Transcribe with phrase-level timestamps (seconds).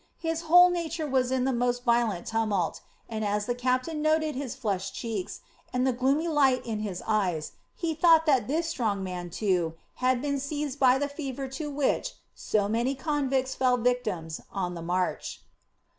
[0.17, 4.55] His whole nature was in the most violent tumult and as the captain noted his
[4.55, 9.29] flushed cheeks and the gloomy light in his eyes he thought that this strong man,
[9.29, 14.73] too, had been seized by the fever to which so many convicts fell victims on
[14.73, 15.41] the march.